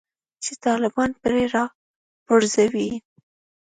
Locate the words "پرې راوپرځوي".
1.21-2.89